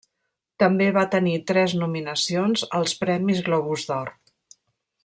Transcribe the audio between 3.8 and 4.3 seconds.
d'Or.